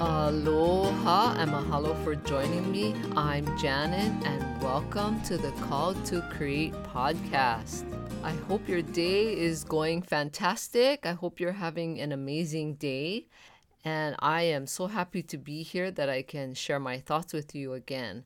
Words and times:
Aloha 0.00 1.36
and 1.38 1.52
mahalo 1.52 1.94
for 2.02 2.16
joining 2.16 2.72
me. 2.72 2.96
I'm 3.16 3.46
Janet 3.56 4.12
and 4.26 4.60
welcome 4.60 5.22
to 5.22 5.38
the 5.38 5.52
Call 5.52 5.94
to 6.06 6.20
Create 6.32 6.72
podcast. 6.92 7.84
I 8.24 8.32
hope 8.48 8.68
your 8.68 8.82
day 8.82 9.32
is 9.38 9.62
going 9.62 10.02
fantastic. 10.02 11.06
I 11.06 11.12
hope 11.12 11.38
you're 11.38 11.52
having 11.52 12.00
an 12.00 12.10
amazing 12.10 12.74
day. 12.74 13.28
And 13.84 14.16
I 14.18 14.42
am 14.42 14.66
so 14.66 14.88
happy 14.88 15.22
to 15.22 15.38
be 15.38 15.62
here 15.62 15.92
that 15.92 16.08
I 16.08 16.22
can 16.22 16.54
share 16.54 16.80
my 16.80 16.98
thoughts 16.98 17.32
with 17.32 17.54
you 17.54 17.72
again. 17.74 18.24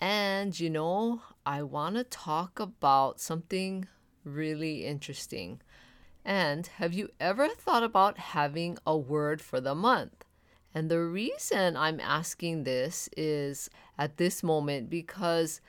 And 0.00 0.58
you 0.58 0.70
know, 0.70 1.20
I 1.44 1.64
want 1.64 1.96
to 1.96 2.04
talk 2.04 2.58
about 2.58 3.20
something 3.20 3.86
really 4.24 4.86
interesting. 4.86 5.60
And 6.24 6.66
have 6.78 6.94
you 6.94 7.10
ever 7.20 7.48
thought 7.48 7.82
about 7.82 8.16
having 8.16 8.78
a 8.86 8.96
word 8.96 9.42
for 9.42 9.60
the 9.60 9.74
month? 9.74 10.24
And 10.74 10.90
the 10.90 11.00
reason 11.00 11.76
I'm 11.76 12.00
asking 12.00 12.64
this 12.64 13.08
is 13.16 13.70
at 13.96 14.16
this 14.16 14.42
moment 14.42 14.90
because, 14.90 15.60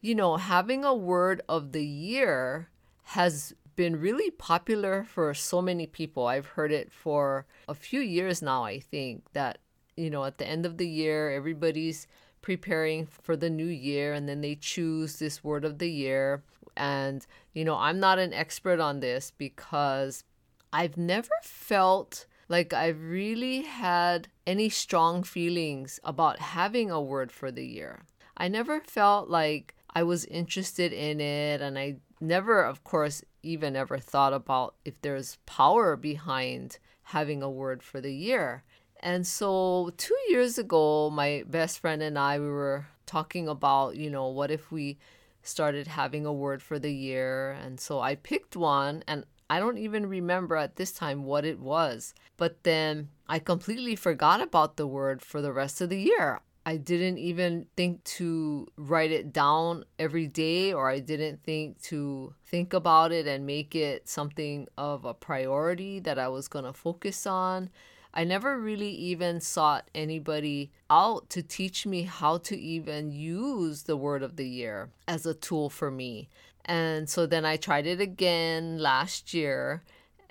you 0.00 0.14
know, 0.14 0.36
having 0.36 0.84
a 0.84 0.94
word 0.94 1.40
of 1.48 1.72
the 1.72 1.84
year 1.84 2.68
has 3.04 3.54
been 3.74 3.98
really 3.98 4.30
popular 4.30 5.04
for 5.04 5.32
so 5.32 5.62
many 5.62 5.86
people. 5.86 6.26
I've 6.26 6.46
heard 6.46 6.72
it 6.72 6.92
for 6.92 7.46
a 7.66 7.74
few 7.74 8.00
years 8.00 8.42
now, 8.42 8.62
I 8.62 8.78
think, 8.78 9.32
that, 9.32 9.58
you 9.96 10.10
know, 10.10 10.24
at 10.24 10.36
the 10.36 10.46
end 10.46 10.66
of 10.66 10.76
the 10.76 10.88
year, 10.88 11.30
everybody's 11.30 12.06
preparing 12.42 13.06
for 13.06 13.36
the 13.36 13.50
new 13.50 13.66
year 13.66 14.12
and 14.12 14.28
then 14.28 14.42
they 14.42 14.54
choose 14.54 15.18
this 15.18 15.42
word 15.42 15.64
of 15.64 15.78
the 15.78 15.90
year. 15.90 16.42
And, 16.76 17.26
you 17.54 17.64
know, 17.64 17.76
I'm 17.76 17.98
not 17.98 18.18
an 18.18 18.34
expert 18.34 18.80
on 18.80 19.00
this 19.00 19.32
because 19.36 20.24
I've 20.72 20.96
never 20.98 21.30
felt 21.42 22.26
like 22.50 22.72
I've 22.72 23.00
really 23.00 23.62
had 23.62 24.26
any 24.44 24.68
strong 24.68 25.22
feelings 25.22 26.00
about 26.02 26.40
having 26.40 26.90
a 26.90 27.00
word 27.00 27.30
for 27.30 27.52
the 27.52 27.64
year. 27.64 28.00
I 28.36 28.48
never 28.48 28.80
felt 28.80 29.30
like 29.30 29.76
I 29.94 30.02
was 30.02 30.24
interested 30.24 30.92
in 30.92 31.20
it, 31.20 31.60
and 31.60 31.78
I 31.78 31.96
never, 32.20 32.64
of 32.64 32.82
course, 32.82 33.22
even 33.44 33.76
ever 33.76 33.98
thought 33.98 34.32
about 34.32 34.74
if 34.84 35.00
there's 35.00 35.38
power 35.46 35.96
behind 35.96 36.78
having 37.04 37.40
a 37.40 37.50
word 37.50 37.84
for 37.84 38.00
the 38.00 38.12
year. 38.12 38.64
And 38.98 39.24
so, 39.24 39.92
two 39.96 40.18
years 40.28 40.58
ago, 40.58 41.08
my 41.08 41.44
best 41.46 41.78
friend 41.78 42.02
and 42.02 42.18
I, 42.18 42.40
we 42.40 42.48
were 42.48 42.86
talking 43.06 43.46
about, 43.46 43.94
you 43.94 44.10
know, 44.10 44.26
what 44.26 44.50
if 44.50 44.72
we 44.72 44.98
started 45.42 45.86
having 45.86 46.26
a 46.26 46.32
word 46.32 46.62
for 46.62 46.80
the 46.80 46.92
year? 46.92 47.52
And 47.52 47.78
so 47.78 48.00
I 48.00 48.16
picked 48.16 48.56
one, 48.56 49.04
and 49.06 49.24
I 49.50 49.58
don't 49.58 49.78
even 49.78 50.06
remember 50.06 50.54
at 50.54 50.76
this 50.76 50.92
time 50.92 51.24
what 51.24 51.44
it 51.44 51.58
was. 51.58 52.14
But 52.36 52.62
then 52.62 53.10
I 53.28 53.40
completely 53.40 53.96
forgot 53.96 54.40
about 54.40 54.76
the 54.76 54.86
word 54.86 55.22
for 55.22 55.42
the 55.42 55.52
rest 55.52 55.80
of 55.80 55.90
the 55.90 56.00
year. 56.00 56.40
I 56.64 56.76
didn't 56.76 57.18
even 57.18 57.66
think 57.76 58.04
to 58.04 58.68
write 58.76 59.10
it 59.10 59.32
down 59.32 59.84
every 59.98 60.28
day, 60.28 60.72
or 60.72 60.88
I 60.88 61.00
didn't 61.00 61.42
think 61.42 61.82
to 61.84 62.34
think 62.46 62.72
about 62.72 63.10
it 63.10 63.26
and 63.26 63.44
make 63.44 63.74
it 63.74 64.08
something 64.08 64.68
of 64.78 65.04
a 65.04 65.14
priority 65.14 65.98
that 66.00 66.18
I 66.18 66.28
was 66.28 66.46
going 66.46 66.66
to 66.66 66.72
focus 66.72 67.26
on. 67.26 67.70
I 68.12 68.24
never 68.24 68.58
really 68.58 68.90
even 68.90 69.40
sought 69.40 69.88
anybody 69.94 70.70
out 70.88 71.30
to 71.30 71.42
teach 71.42 71.86
me 71.86 72.02
how 72.02 72.38
to 72.38 72.58
even 72.58 73.12
use 73.12 73.84
the 73.84 73.96
word 73.96 74.22
of 74.22 74.36
the 74.36 74.48
year 74.48 74.90
as 75.06 75.26
a 75.26 75.34
tool 75.34 75.70
for 75.70 75.90
me. 75.90 76.28
And 76.64 77.08
so 77.08 77.26
then 77.26 77.44
I 77.44 77.56
tried 77.56 77.86
it 77.86 78.00
again 78.00 78.78
last 78.78 79.32
year 79.32 79.82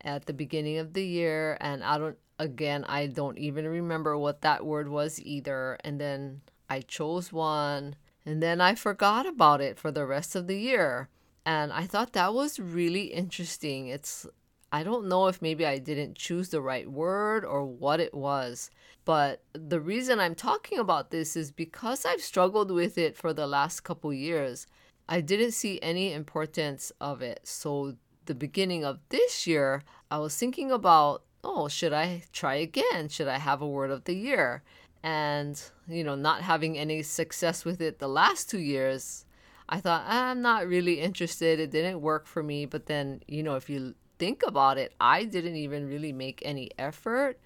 at 0.04 0.26
the 0.26 0.34
beginning 0.34 0.78
of 0.78 0.94
the 0.94 1.06
year 1.06 1.58
and 1.60 1.84
I 1.84 1.98
don't 1.98 2.18
again 2.38 2.86
I 2.86 3.08
don't 3.08 3.38
even 3.38 3.68
remember 3.68 4.18
what 4.18 4.42
that 4.42 4.66
word 4.66 4.88
was 4.88 5.20
either 5.22 5.78
and 5.84 6.00
then 6.00 6.42
I 6.70 6.80
chose 6.80 7.34
one 7.34 7.96
and 8.26 8.44
then 8.44 8.62
I 8.62 8.76
forgot 8.76 9.26
about 9.26 9.60
it 9.60 9.80
for 9.80 9.92
the 9.92 10.06
rest 10.06 10.36
of 10.36 10.48
the 10.48 10.60
year. 10.60 11.10
And 11.45 11.73
I 11.73 11.86
thought 11.88 12.14
that 12.14 12.34
was 12.34 12.60
really 12.60 13.06
interesting. 13.06 13.88
It's 13.88 14.28
I 14.72 14.84
don't 14.84 15.08
know 15.08 15.28
if 15.28 15.42
maybe 15.42 15.66
I 15.66 15.80
didn't 15.80 16.16
choose 16.16 16.50
the 16.50 16.62
right 16.62 16.90
word 16.90 17.44
or 17.44 17.66
what 17.66 18.00
it 18.00 18.14
was. 18.14 18.70
But 19.04 19.42
the 19.54 19.80
reason 19.80 20.20
I'm 20.20 20.36
talking 20.36 20.78
about 20.78 21.10
this 21.10 21.36
is 21.36 21.52
because 21.52 22.06
I've 22.06 22.22
struggled 22.22 22.70
with 22.70 22.98
it 22.98 23.18
for 23.18 23.34
the 23.34 23.48
last 23.48 23.82
couple 23.82 24.14
years. 24.14 24.68
I 25.08 25.22
didn't 25.22 25.54
see 25.54 25.80
any 25.82 26.14
importance 26.14 26.92
of 27.02 27.22
it. 27.22 27.42
So, 27.44 27.96
the 28.26 28.36
beginning 28.36 28.86
of 28.86 29.00
this 29.10 29.48
year, 29.48 29.82
I 30.12 30.20
was 30.20 30.38
thinking 30.38 30.72
about, 30.72 31.24
oh, 31.44 31.68
should 31.68 31.94
I 31.94 32.24
try 32.32 32.56
again? 32.56 33.10
Should 33.10 33.28
I 33.28 33.40
have 33.40 33.64
a 33.64 33.68
word 33.68 33.90
of 33.90 34.04
the 34.04 34.14
year? 34.14 34.62
And, 35.02 35.60
you 35.88 36.04
know, 36.04 36.14
not 36.14 36.44
having 36.44 36.78
any 36.78 37.02
success 37.02 37.66
with 37.66 37.82
it 37.82 37.98
the 37.98 38.08
last 38.08 38.48
two 38.48 38.60
years, 38.60 39.26
I 39.68 39.80
thought, 39.80 40.04
ah, 40.06 40.30
I'm 40.30 40.44
not 40.44 40.68
really 40.68 41.00
interested. 41.00 41.60
It 41.60 41.72
didn't 41.72 42.02
work 42.02 42.28
for 42.28 42.44
me. 42.44 42.68
But 42.68 42.86
then, 42.86 43.22
you 43.28 43.42
know, 43.42 43.56
if 43.56 43.68
you 43.68 43.96
think 44.20 44.44
about 44.46 44.78
it, 44.78 44.94
I 45.02 45.24
didn't 45.24 45.56
even 45.56 45.88
really 45.88 46.14
make 46.14 46.42
any 46.46 46.70
effort 46.78 47.40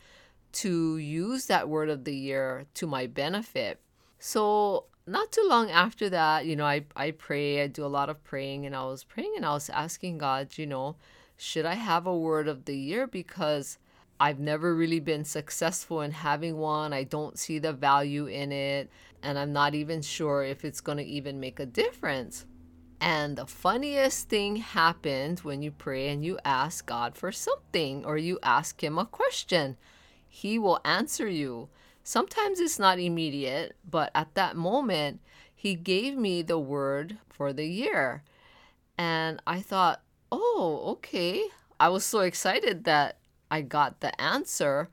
to 0.53 0.97
use 0.97 1.45
that 1.45 1.69
word 1.69 1.89
of 1.89 2.03
the 2.03 2.15
year 2.15 2.65
to 2.75 2.87
my 2.87 3.07
benefit. 3.07 3.79
So 4.19 4.85
not 5.07 5.31
too 5.31 5.45
long 5.47 5.69
after 5.71 6.09
that, 6.09 6.45
you 6.45 6.55
know, 6.55 6.65
I, 6.65 6.85
I 6.95 7.11
pray, 7.11 7.61
I 7.63 7.67
do 7.67 7.85
a 7.85 7.87
lot 7.87 8.09
of 8.09 8.23
praying, 8.23 8.65
and 8.65 8.75
I 8.75 8.85
was 8.85 9.03
praying 9.03 9.33
and 9.35 9.45
I 9.45 9.53
was 9.53 9.69
asking 9.69 10.17
God, 10.17 10.57
you 10.57 10.65
know, 10.65 10.95
should 11.37 11.65
I 11.65 11.73
have 11.75 12.05
a 12.05 12.17
word 12.17 12.47
of 12.47 12.65
the 12.65 12.77
year? 12.77 13.07
Because 13.07 13.77
I've 14.19 14.39
never 14.39 14.75
really 14.75 14.99
been 14.99 15.25
successful 15.25 16.01
in 16.01 16.11
having 16.11 16.57
one. 16.57 16.93
I 16.93 17.03
don't 17.03 17.37
see 17.37 17.59
the 17.59 17.73
value 17.73 18.27
in 18.27 18.51
it, 18.51 18.89
and 19.21 19.37
I'm 19.37 19.51
not 19.51 19.75
even 19.75 20.01
sure 20.01 20.43
if 20.43 20.63
it's 20.63 20.81
going 20.81 20.99
to 20.99 21.03
even 21.03 21.39
make 21.39 21.59
a 21.59 21.65
difference. 21.65 22.45
And 23.03 23.35
the 23.35 23.45
funniest 23.45 24.29
thing 24.29 24.55
happened 24.55 25.41
when 25.41 25.61
you 25.61 25.71
pray 25.71 26.07
and 26.07 26.23
you 26.23 26.39
ask 26.45 26.85
God 26.85 27.17
for 27.17 27.33
something 27.33 28.05
or 28.05 28.17
you 28.17 28.39
ask 28.41 28.81
Him 28.81 28.97
a 28.97 29.05
question. 29.05 29.75
He 30.25 30.57
will 30.57 30.79
answer 30.85 31.27
you. 31.27 31.67
Sometimes 32.01 32.61
it's 32.61 32.79
not 32.79 32.99
immediate, 32.99 33.75
but 33.83 34.09
at 34.15 34.33
that 34.35 34.55
moment, 34.55 35.19
he 35.53 35.75
gave 35.75 36.15
me 36.15 36.43
the 36.43 36.57
word 36.57 37.17
for 37.27 37.51
the 37.51 37.65
year. 37.65 38.23
And 38.97 39.41
I 39.45 39.59
thought, 39.59 40.01
oh, 40.31 40.79
okay. 40.93 41.43
I 41.81 41.89
was 41.89 42.05
so 42.05 42.21
excited 42.21 42.85
that 42.85 43.17
I 43.51 43.63
got 43.63 43.99
the 43.99 44.19
answer, 44.19 44.87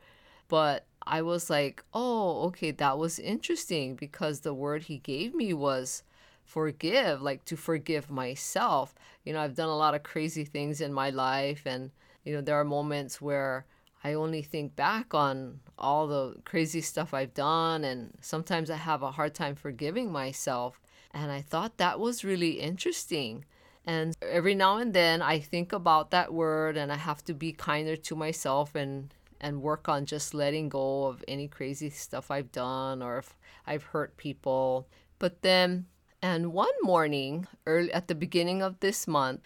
but 0.49 0.84
I 1.06 1.22
was 1.22 1.49
like, 1.49 1.84
oh, 1.94 2.43
okay, 2.47 2.72
that 2.72 2.99
was 2.99 3.20
interesting 3.20 3.94
because 3.94 4.41
the 4.41 4.53
word 4.53 4.84
he 4.84 4.99
gave 4.99 5.32
me 5.32 5.54
was 5.54 6.03
forgive, 6.50 7.22
like 7.22 7.44
to 7.44 7.56
forgive 7.56 8.11
myself. 8.11 8.94
You 9.25 9.33
know, 9.33 9.41
I've 9.41 9.55
done 9.55 9.69
a 9.69 9.77
lot 9.77 9.94
of 9.94 10.03
crazy 10.03 10.44
things 10.44 10.81
in 10.81 10.93
my 10.93 11.11
life, 11.11 11.62
and, 11.65 11.91
you 12.25 12.34
know, 12.34 12.41
there 12.41 12.59
are 12.61 12.65
moments 12.65 13.21
where 13.21 13.66
I 14.03 14.15
only 14.15 14.43
think 14.43 14.75
back 14.77 15.15
on 15.15 15.61
all 15.78 16.06
the 16.06 16.37
crazy 16.44 16.81
stuff 16.81 17.15
I've 17.15 17.34
done, 17.34 17.84
and 17.84 18.12
sometimes 18.21 18.71
I 18.71 18.77
have 18.77 19.03
a 19.03 19.12
hard 19.12 19.34
time 19.34 19.55
forgiving 19.55 20.11
myself. 20.11 20.81
And 21.12 21.31
I 21.31 21.43
thought 21.43 21.78
that 21.78 21.99
was 22.00 22.25
really 22.25 22.61
interesting. 22.61 23.44
And 23.84 24.17
every 24.22 24.55
now 24.55 24.77
and 24.78 24.93
then 24.93 25.22
I 25.22 25.38
think 25.41 25.72
about 25.72 26.11
that 26.11 26.32
word, 26.32 26.77
and 26.77 26.93
I 26.93 26.97
have 26.97 27.25
to 27.25 27.34
be 27.34 27.53
kinder 27.53 27.97
to 27.97 28.17
myself 28.17 28.75
and 28.75 29.12
and 29.41 29.62
work 29.62 29.88
on 29.88 30.05
just 30.05 30.34
letting 30.34 30.69
go 30.69 31.06
of 31.06 31.25
any 31.27 31.49
crazy 31.49 31.91
stuff 31.91 32.31
I've 32.31 32.53
done 32.53 33.03
or 33.03 33.19
if 33.19 33.37
I've 33.67 33.84
hurt 33.84 34.17
people. 34.17 34.87
But 35.19 35.43
then, 35.43 35.87
and 36.22 36.53
one 36.53 36.72
morning, 36.82 37.47
early 37.66 37.92
at 37.92 38.08
the 38.08 38.14
beginning 38.14 38.62
of 38.62 38.81
this 38.81 39.06
month, 39.08 39.41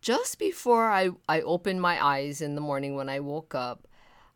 just 0.00 0.38
before 0.38 0.88
I, 0.88 1.10
I 1.28 1.40
opened 1.40 1.82
my 1.82 2.02
eyes 2.02 2.40
in 2.40 2.54
the 2.54 2.60
morning 2.60 2.94
when 2.94 3.08
I 3.08 3.20
woke 3.20 3.54
up, 3.54 3.86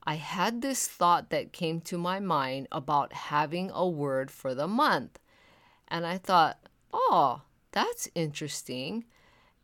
I 0.06 0.16
had 0.16 0.60
this 0.60 0.86
thought 0.86 1.30
that 1.30 1.52
came 1.52 1.80
to 1.82 1.96
my 1.96 2.20
mind 2.20 2.68
about 2.70 3.12
having 3.12 3.70
a 3.72 3.88
word 3.88 4.30
for 4.30 4.54
the 4.54 4.68
month. 4.68 5.18
And 5.88 6.06
I 6.06 6.18
thought, 6.18 6.58
oh, 6.92 7.42
that's 7.72 8.08
interesting. 8.14 9.04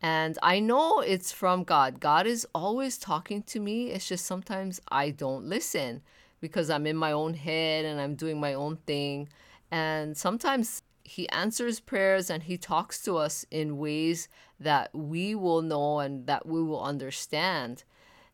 And 0.01 0.39
I 0.43 0.61
know 0.61 1.01
it's 1.01 1.33
from 1.33 1.65
God. 1.65 2.01
God 2.01 2.27
is 2.27 2.47
always 2.55 2.97
talking 2.97 3.43
to 3.45 3.61
me. 3.61 3.91
It's 3.91 4.09
just 4.09 4.25
sometimes 4.25 4.81
I 4.89 5.11
don't 5.11 5.45
listen 5.45 6.01
because 6.41 6.71
I'm 6.71 6.87
in 6.87 6.97
my 6.97 7.13
own 7.13 7.35
head 7.35 7.85
and 7.85 8.01
I'm 8.01 8.15
doing 8.15 8.41
my 8.41 8.55
own 8.55 8.77
thing. 8.87 9.29
And 9.71 10.17
sometimes 10.17 10.83
He 11.03 11.29
answers 11.31 11.81
prayers 11.81 12.31
and 12.31 12.43
He 12.43 12.57
talks 12.57 13.03
to 13.03 13.17
us 13.17 13.45
in 13.51 13.79
ways 13.79 14.29
that 14.59 14.95
we 14.95 15.35
will 15.35 15.63
know 15.63 16.01
and 16.01 16.27
that 16.27 16.47
we 16.47 16.63
will 16.63 16.83
understand. 16.83 17.85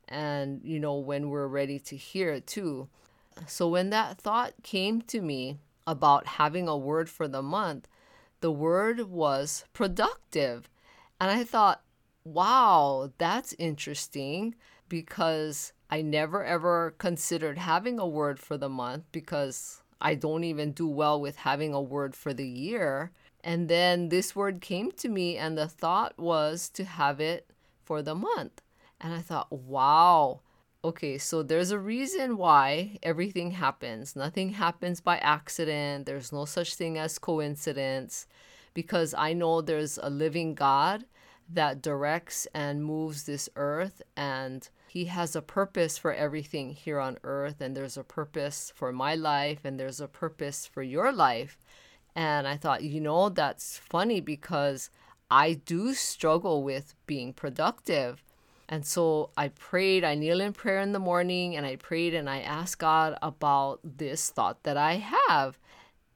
And 0.08 0.60
you 0.62 0.78
know 0.78 0.96
when 0.96 1.30
we're 1.30 1.48
ready 1.48 1.78
to 1.80 1.96
hear 1.96 2.30
it 2.30 2.46
too. 2.46 2.88
So 3.46 3.68
when 3.68 3.90
that 3.90 4.18
thought 4.18 4.54
came 4.62 5.02
to 5.02 5.20
me 5.20 5.58
about 5.86 6.26
having 6.26 6.68
a 6.68 6.76
word 6.76 7.08
for 7.08 7.28
the 7.28 7.42
month 7.42 7.88
the 8.40 8.52
word 8.52 9.00
was 9.10 9.64
productive. 9.72 10.68
And 11.20 11.30
i 11.30 11.44
thought 11.44 11.82
wow 12.24 13.10
that's 13.18 13.54
interesting 13.58 14.54
because 14.88 15.72
i 15.90 16.02
never 16.02 16.44
ever 16.44 16.94
considered 16.98 17.58
having 17.58 17.98
a 17.98 18.06
word 18.06 18.38
for 18.38 18.58
the 18.58 18.68
month 18.68 19.04
because 19.12 19.82
I 20.00 20.14
don't 20.14 20.44
even 20.44 20.72
do 20.72 20.86
well 20.86 21.20
with 21.20 21.36
having 21.36 21.72
a 21.72 21.80
word 21.80 22.14
for 22.14 22.34
the 22.34 22.48
year. 22.48 23.12
And 23.42 23.68
then 23.68 24.08
this 24.08 24.34
word 24.34 24.60
came 24.60 24.92
to 24.92 25.08
me, 25.08 25.36
and 25.36 25.56
the 25.56 25.68
thought 25.68 26.18
was 26.18 26.68
to 26.70 26.84
have 26.84 27.20
it 27.20 27.50
for 27.84 28.02
the 28.02 28.14
month. 28.14 28.60
And 29.00 29.12
I 29.14 29.20
thought, 29.20 29.52
wow, 29.52 30.40
okay, 30.82 31.18
so 31.18 31.42
there's 31.42 31.70
a 31.70 31.78
reason 31.78 32.36
why 32.36 32.98
everything 33.02 33.52
happens. 33.52 34.16
Nothing 34.16 34.50
happens 34.50 35.00
by 35.00 35.18
accident, 35.18 36.06
there's 36.06 36.32
no 36.32 36.44
such 36.44 36.74
thing 36.74 36.98
as 36.98 37.18
coincidence 37.18 38.26
because 38.74 39.14
I 39.14 39.32
know 39.32 39.60
there's 39.60 39.98
a 40.02 40.10
living 40.10 40.54
God 40.54 41.06
that 41.48 41.80
directs 41.80 42.46
and 42.52 42.84
moves 42.84 43.24
this 43.24 43.48
earth 43.56 44.02
and 44.16 44.68
he 44.88 45.06
has 45.06 45.36
a 45.36 45.42
purpose 45.42 45.98
for 45.98 46.12
everything 46.12 46.70
here 46.70 47.00
on 47.00 47.18
earth 47.24 47.60
and 47.60 47.76
there's 47.76 47.96
a 47.96 48.04
purpose 48.04 48.72
for 48.74 48.92
my 48.92 49.14
life 49.14 49.64
and 49.64 49.78
there's 49.78 50.00
a 50.00 50.08
purpose 50.08 50.66
for 50.66 50.82
your 50.82 51.12
life. 51.12 51.58
And 52.14 52.48
i 52.48 52.56
thought 52.56 52.82
you 52.82 53.00
know 53.00 53.28
that's 53.28 53.78
funny 53.78 54.20
because 54.20 54.90
i 55.30 55.54
do 55.54 55.94
struggle 55.94 56.62
with 56.62 56.94
being 57.06 57.32
productive. 57.32 58.22
And 58.68 58.84
so 58.84 59.30
I 59.36 59.48
prayed, 59.48 60.02
I 60.02 60.16
kneel 60.16 60.40
in 60.40 60.52
prayer 60.52 60.80
in 60.80 60.92
the 60.92 60.98
morning 60.98 61.56
and 61.56 61.64
I 61.64 61.76
prayed 61.76 62.14
and 62.14 62.28
I 62.28 62.40
asked 62.40 62.80
God 62.80 63.16
about 63.22 63.78
this 63.84 64.28
thought 64.30 64.64
that 64.64 64.76
I 64.76 64.94
have. 64.94 65.56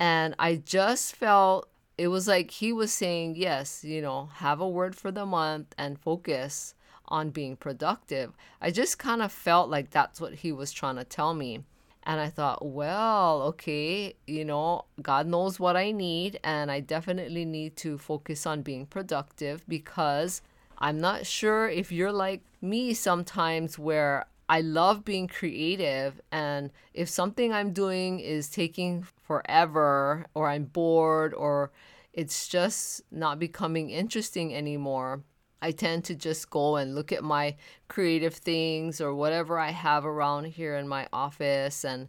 And 0.00 0.34
I 0.38 0.56
just 0.56 1.14
felt 1.14 1.68
it 1.96 2.08
was 2.08 2.26
like 2.26 2.50
He 2.50 2.72
was 2.72 2.92
saying, 2.92 3.36
yes, 3.36 3.84
you 3.84 4.02
know, 4.02 4.30
have 4.34 4.60
a 4.60 4.68
word 4.68 4.96
for 4.96 5.12
the 5.12 5.26
month 5.26 5.74
and 5.78 6.00
focus 6.00 6.74
on 7.10 7.30
being 7.30 7.56
productive. 7.56 8.32
I 8.60 8.70
just 8.70 8.98
kind 8.98 9.22
of 9.22 9.32
felt 9.32 9.68
like 9.68 9.90
that's 9.90 10.20
what 10.20 10.34
He 10.34 10.52
was 10.52 10.72
trying 10.72 10.96
to 10.96 11.04
tell 11.04 11.34
me. 11.34 11.64
And 12.04 12.20
I 12.20 12.28
thought, 12.28 12.64
well, 12.64 13.42
okay, 13.42 14.14
you 14.26 14.44
know, 14.44 14.86
God 15.02 15.26
knows 15.26 15.60
what 15.60 15.76
I 15.76 15.92
need, 15.92 16.40
and 16.42 16.70
I 16.70 16.80
definitely 16.80 17.44
need 17.44 17.76
to 17.76 17.98
focus 17.98 18.46
on 18.46 18.62
being 18.62 18.86
productive 18.86 19.64
because 19.68 20.40
I'm 20.78 20.98
not 20.98 21.26
sure 21.26 21.68
if 21.68 21.92
you're 21.92 22.12
like 22.12 22.42
me 22.62 22.94
sometimes 22.94 23.78
where 23.78 24.26
I 24.48 24.62
love 24.62 25.04
being 25.04 25.28
creative 25.28 26.20
and 26.32 26.72
if 26.94 27.08
something 27.08 27.52
I'm 27.52 27.72
doing 27.72 28.18
is 28.18 28.48
taking 28.48 29.06
forever 29.22 30.26
or 30.34 30.48
I'm 30.48 30.64
bored 30.64 31.34
or 31.34 31.70
it's 32.12 32.48
just 32.48 33.02
not 33.12 33.38
becoming 33.38 33.90
interesting 33.90 34.52
anymore, 34.54 35.22
I 35.62 35.72
tend 35.72 36.04
to 36.04 36.14
just 36.14 36.50
go 36.50 36.76
and 36.76 36.94
look 36.94 37.12
at 37.12 37.22
my 37.22 37.56
creative 37.88 38.34
things 38.34 39.00
or 39.00 39.14
whatever 39.14 39.58
I 39.58 39.70
have 39.70 40.04
around 40.06 40.44
here 40.44 40.76
in 40.76 40.88
my 40.88 41.06
office 41.12 41.84
and 41.84 42.08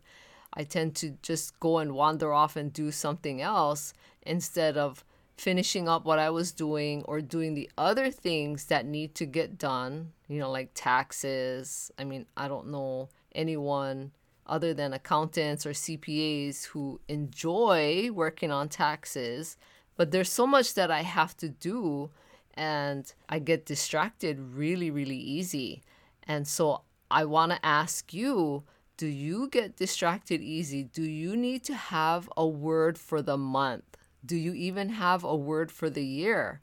I 0.54 0.64
tend 0.64 0.96
to 0.98 1.18
just 1.22 1.60
go 1.60 1.78
and 1.78 1.94
wander 1.94 2.34
off 2.34 2.56
and 2.56 2.74
do 2.74 2.92
something 2.92 3.42
else 3.42 3.94
instead 4.24 4.78
of 4.78 5.04
finishing 5.38 5.90
up 5.90 6.06
what 6.06 6.20
I 6.20 6.30
was 6.30 6.52
doing 6.52 7.04
or 7.06 7.20
doing 7.22 7.54
the 7.54 7.70
other 7.78 8.12
things 8.12 8.66
that 8.66 8.86
need 8.86 9.16
to 9.16 9.26
get 9.26 9.58
done, 9.58 10.12
you 10.28 10.40
know, 10.40 10.52
like 10.52 10.70
taxes. 10.76 11.92
I 11.98 12.04
mean, 12.04 12.26
I 12.38 12.48
don't 12.48 12.68
know 12.68 13.10
anyone 13.34 14.12
other 14.46 14.74
than 14.74 14.94
accountants 14.94 15.66
or 15.66 15.72
CPAs 15.72 16.66
who 16.66 17.00
enjoy 17.08 18.12
working 18.12 18.52
on 18.52 18.70
taxes, 18.70 19.58
but 19.96 20.12
there's 20.12 20.32
so 20.32 20.46
much 20.46 20.74
that 20.74 20.92
I 20.92 21.02
have 21.02 21.36
to 21.38 21.50
do 21.50 22.10
and 22.56 23.12
I 23.30 23.40
get 23.40 23.66
distracted 23.66 24.40
really, 24.40 24.92
really 24.92 25.18
easy. 25.18 25.82
And 26.24 26.48
so 26.48 26.82
I 27.10 27.26
want 27.26 27.52
to 27.52 27.66
ask 27.66 28.14
you 28.14 28.64
do 28.98 29.08
you 29.08 29.48
get 29.48 29.78
distracted 29.78 30.42
easy? 30.42 30.84
Do 30.84 31.02
you 31.02 31.36
need 31.36 31.64
to 31.64 31.74
have 31.74 32.30
a 32.38 32.46
word 32.46 33.00
for 33.00 33.24
the 33.24 33.36
month? 33.36 33.98
Do 34.24 34.36
you 34.36 34.54
even 34.54 34.90
have 34.90 35.24
a 35.24 35.36
word 35.36 35.72
for 35.72 35.90
the 35.90 36.06
year? 36.06 36.62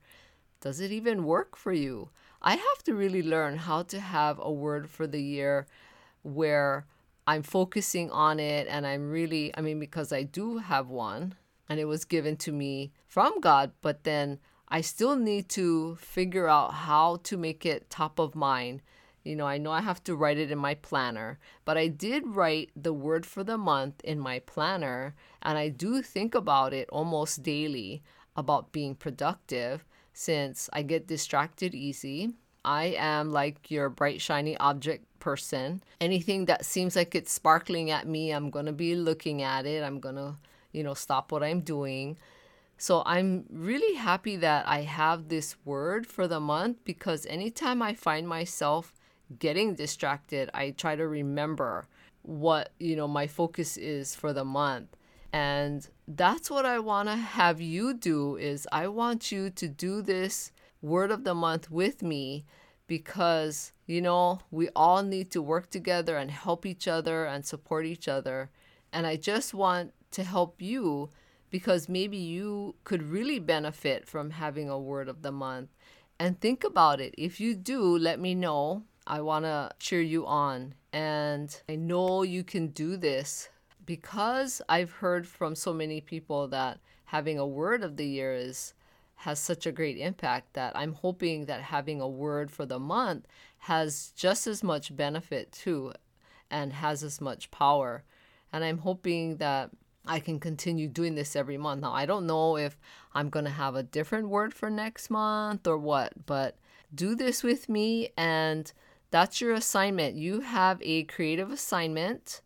Does 0.61 0.79
it 0.79 0.93
even 0.93 1.25
work 1.25 1.57
for 1.57 1.73
you? 1.73 2.11
I 2.41 2.53
have 2.53 2.85
to 2.85 2.95
really 2.95 3.25
learn 3.25 3.57
how 3.57 3.83
to 3.85 3.99
have 3.99 4.39
a 4.39 4.53
word 4.53 4.89
for 4.89 5.09
the 5.09 5.21
year 5.21 5.67
where 6.23 6.87
I'm 7.27 7.43
focusing 7.43 8.09
on 8.13 8.39
it 8.39 8.69
and 8.71 8.87
I'm 8.87 9.11
really, 9.11 9.53
I 9.57 9.61
mean, 9.61 9.81
because 9.81 10.13
I 10.13 10.23
do 10.23 10.59
have 10.59 10.89
one 10.89 11.35
and 11.69 11.81
it 11.81 11.87
was 11.87 12.05
given 12.05 12.37
to 12.37 12.53
me 12.53 12.93
from 13.07 13.41
God, 13.41 13.73
but 13.83 14.05
then 14.05 14.39
I 14.71 14.81
still 14.83 15.17
need 15.17 15.49
to 15.51 15.97
figure 15.97 16.49
out 16.49 16.75
how 16.75 17.17
to 17.25 17.37
make 17.37 17.65
it 17.65 17.91
top 17.91 18.19
of 18.19 18.35
mind 18.35 18.83
you 19.29 19.37
know, 19.37 19.47
I 19.47 19.59
know 19.59 19.73
I 19.73 19.83
have 19.83 20.03
to 20.05 20.17
write 20.17 20.39
it 20.39 20.51
in 20.51 20.57
my 20.57 20.75
planner, 20.75 21.39
but 21.67 21.77
I 21.77 21.89
did 21.89 22.27
write 22.27 22.71
the 22.75 22.95
word 22.95 23.27
for 23.27 23.45
the 23.45 23.59
month 23.59 24.01
in 24.03 24.19
my 24.19 24.39
planner, 24.39 25.15
and 25.43 25.59
I 25.59 25.69
do 25.69 26.01
think 26.01 26.35
about 26.35 26.73
it 26.73 26.89
almost 26.91 27.43
daily 27.43 28.03
about 28.37 28.73
being 28.73 28.95
productive 28.95 29.85
since 30.15 30.71
I 30.73 30.81
get 30.81 31.07
distracted 31.07 31.75
easy. 31.75 32.31
I 32.65 32.97
am 32.97 33.31
like 33.31 33.71
your 33.71 33.91
bright, 33.91 34.23
shiny 34.23 34.57
object 34.57 35.05
person. 35.21 35.83
Anything 36.01 36.47
that 36.47 36.65
seems 36.65 36.97
like 36.97 37.15
it's 37.15 37.31
sparkling 37.31 37.91
at 37.91 38.07
me, 38.07 38.31
I'm 38.31 38.49
going 38.49 38.67
to 38.67 38.73
be 38.73 38.95
looking 38.95 39.43
at 39.43 39.67
it. 39.67 39.85
I'm 39.85 40.01
going 40.01 40.17
to, 40.17 40.37
you 40.73 40.83
know, 40.83 40.95
stop 40.95 41.33
what 41.33 41.43
I'm 41.43 41.61
doing. 41.61 42.17
So 42.81 43.03
I'm 43.05 43.45
really 43.51 43.97
happy 43.97 44.37
that 44.37 44.67
I 44.69 44.83
have 44.83 45.29
this 45.29 45.57
word 45.65 46.07
for 46.07 46.29
the 46.29 46.39
month 46.39 46.79
because 46.85 47.27
anytime 47.27 47.83
I 47.83 47.93
find 47.93 48.29
myself 48.29 48.95
getting 49.41 49.75
distracted, 49.75 50.49
I 50.55 50.71
try 50.71 50.95
to 50.95 51.09
remember 51.09 51.87
what, 52.23 52.71
you 52.79 52.95
know, 52.95 53.09
my 53.09 53.27
focus 53.27 53.77
is 53.77 54.15
for 54.15 54.33
the 54.33 54.45
month. 54.45 54.97
And 55.33 55.89
that's 56.07 56.51
what 56.51 56.65
I 56.65 56.79
want 56.79 57.09
to 57.09 57.17
have 57.17 57.61
you 57.61 57.95
do 57.95 58.37
is 58.37 58.69
I 58.71 58.87
want 58.87 59.33
you 59.33 59.51
to 59.51 59.69
do 59.69 60.01
this 60.01 60.53
word 60.81 61.11
of 61.11 61.25
the 61.25 61.35
month 61.35 61.73
with 61.73 62.01
me 62.01 62.45
because, 62.87 63.73
you 63.87 64.01
know, 64.01 64.39
we 64.53 64.69
all 64.77 65.03
need 65.03 65.33
to 65.33 65.43
work 65.43 65.69
together 65.69 66.17
and 66.17 66.31
help 66.31 66.65
each 66.65 66.87
other 66.87 67.27
and 67.27 67.45
support 67.45 67.87
each 67.87 68.07
other. 68.07 68.51
And 68.93 69.05
I 69.05 69.17
just 69.17 69.53
want 69.53 69.93
to 70.13 70.23
help 70.23 70.63
you 70.63 71.11
because 71.51 71.89
maybe 71.89 72.17
you 72.17 72.75
could 72.85 73.03
really 73.03 73.39
benefit 73.39 74.07
from 74.07 74.31
having 74.31 74.69
a 74.69 74.79
word 74.79 75.09
of 75.09 75.23
the 75.23 75.33
month. 75.33 75.71
And 76.19 76.41
think 76.41 76.65
about 76.65 77.01
it. 77.01 77.15
If 77.17 77.41
you 77.41 77.55
do, 77.55 77.97
let 77.97 78.19
me 78.19 78.35
know 78.35 78.83
I 79.07 79.21
want 79.23 79.45
to 79.45 79.71
cheer 79.79 80.03
you 80.03 80.27
on. 80.27 80.75
And 80.93 81.61
I 81.69 81.77
know 81.77 82.23
you 82.23 82.45
can 82.45 82.69
do 82.69 82.97
this 82.97 83.49
because 83.87 84.61
I've 84.69 84.91
heard 84.91 85.27
from 85.27 85.55
so 85.55 85.73
many 85.73 86.01
people 86.01 86.49
that 86.49 86.79
having 87.07 87.39
a 87.39 87.47
word 87.47 87.83
of 87.83 87.97
the 87.97 88.07
year 88.07 88.35
is 88.35 88.75
has 89.23 89.41
such 89.41 89.67
a 89.67 89.73
great 89.73 89.99
impact 89.99 90.55
that 90.55 90.77
I'm 90.77 90.93
hoping 90.93 91.47
that 91.47 91.61
having 91.61 92.01
a 92.01 92.07
word 92.07 92.53
for 92.53 92.65
the 92.65 92.79
month 92.79 93.27
has 93.59 94.13
just 94.15 94.47
as 94.47 94.63
much 94.63 94.95
benefit 94.95 95.51
too 95.51 95.93
and 96.51 96.73
has 96.73 97.03
as 97.03 97.21
much 97.21 97.51
power. 97.51 98.05
And 98.53 98.63
I'm 98.63 98.79
hoping 98.79 99.39
that 99.39 99.71
I 100.09 100.21
can 100.21 100.41
continue 100.41 100.89
doing 100.89 101.15
this 101.15 101.37
every 101.37 101.59
month. 101.59 101.83
Now, 101.83 101.93
I 101.93 102.07
don't 102.07 102.27
know 102.27 102.57
if 102.57 102.79
I'm 103.15 103.29
going 103.29 103.45
to 103.45 103.51
have 103.51 103.77
a 103.77 103.83
different 103.83 104.29
word 104.29 104.55
for 104.55 104.71
next 104.71 105.11
month 105.11 105.67
or 105.67 105.79
what, 105.79 106.27
but 106.27 106.57
do 106.95 107.15
this 107.15 107.43
with 107.43 107.69
me 107.69 108.11
and 108.17 108.73
that's 109.11 109.41
your 109.41 109.53
assignment. 109.53 110.17
You 110.17 110.41
have 110.41 110.81
a 110.83 111.05
creative 111.05 111.51
assignment, 111.51 112.43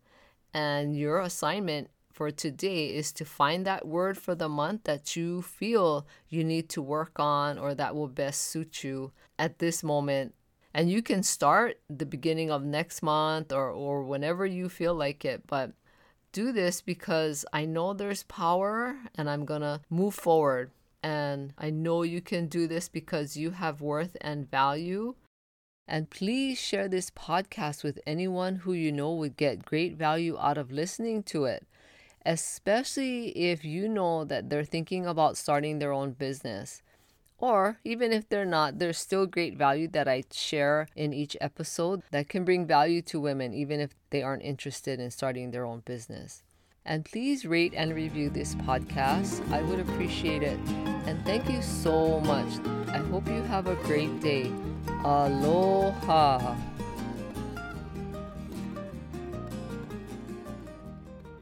and 0.53 0.97
your 0.97 1.19
assignment 1.19 1.89
for 2.11 2.31
today 2.31 2.87
is 2.87 3.11
to 3.13 3.25
find 3.25 3.65
that 3.65 3.87
word 3.87 4.17
for 4.17 4.35
the 4.35 4.47
month 4.47 4.83
that 4.83 5.15
you 5.15 5.41
feel 5.41 6.05
you 6.29 6.43
need 6.43 6.69
to 6.69 6.81
work 6.81 7.19
on 7.19 7.57
or 7.57 7.73
that 7.73 7.95
will 7.95 8.07
best 8.07 8.41
suit 8.41 8.83
you 8.83 9.11
at 9.39 9.59
this 9.59 9.83
moment. 9.83 10.35
And 10.75 10.89
you 10.89 11.01
can 11.01 11.23
start 11.23 11.79
the 11.89 12.05
beginning 12.05 12.51
of 12.51 12.63
next 12.63 13.01
month 13.01 13.51
or, 13.51 13.69
or 13.69 14.03
whenever 14.03 14.45
you 14.45 14.69
feel 14.69 14.93
like 14.93 15.25
it. 15.25 15.45
But 15.47 15.71
do 16.33 16.51
this 16.51 16.81
because 16.81 17.45
I 17.53 17.63
know 17.63 17.93
there's 17.93 18.23
power 18.23 18.97
and 19.15 19.29
I'm 19.29 19.45
going 19.45 19.61
to 19.61 19.79
move 19.89 20.13
forward. 20.13 20.71
And 21.01 21.53
I 21.57 21.69
know 21.69 22.03
you 22.03 22.19
can 22.19 22.47
do 22.47 22.67
this 22.67 22.89
because 22.89 23.37
you 23.37 23.51
have 23.51 23.79
worth 23.79 24.17
and 24.19 24.49
value 24.49 25.15
and 25.87 26.09
please 26.09 26.59
share 26.59 26.87
this 26.87 27.09
podcast 27.11 27.83
with 27.83 27.99
anyone 28.07 28.55
who 28.57 28.73
you 28.73 28.91
know 28.91 29.13
would 29.13 29.35
get 29.35 29.65
great 29.65 29.95
value 29.97 30.37
out 30.39 30.57
of 30.57 30.71
listening 30.71 31.23
to 31.23 31.45
it, 31.45 31.67
especially 32.25 33.29
if 33.29 33.65
you 33.65 33.89
know 33.89 34.23
that 34.23 34.49
they're 34.49 34.63
thinking 34.63 35.05
about 35.05 35.37
starting 35.37 35.79
their 35.79 35.91
own 35.91 36.11
business. 36.11 36.81
Or 37.43 37.77
even 37.83 38.13
if 38.13 38.29
they're 38.29 38.45
not, 38.45 38.79
there's 38.79 38.97
still 38.97 39.25
great 39.25 39.57
value 39.57 39.89
that 39.89 40.07
I 40.07 40.23
share 40.31 40.87
in 40.95 41.11
each 41.11 41.35
episode 41.41 42.01
that 42.11 42.29
can 42.29 42.45
bring 42.45 42.65
value 42.65 43.01
to 43.01 43.19
women, 43.19 43.53
even 43.53 43.81
if 43.81 43.93
they 44.11 44.23
aren't 44.23 44.43
interested 44.43 44.97
in 45.01 45.11
starting 45.11 45.51
their 45.51 45.65
own 45.65 45.81
business. 45.83 46.43
And 46.85 47.03
please 47.03 47.45
rate 47.45 47.73
and 47.75 47.93
review 47.93 48.29
this 48.29 48.55
podcast. 48.55 49.43
I 49.51 49.61
would 49.61 49.81
appreciate 49.81 50.41
it. 50.41 50.57
And 51.05 51.21
thank 51.25 51.49
you 51.49 51.61
so 51.61 52.21
much. 52.21 52.47
I 52.87 52.99
hope 52.99 53.27
you 53.27 53.43
have 53.43 53.67
a 53.67 53.75
great 53.75 54.21
day. 54.21 54.49
Aloha. 55.03 56.55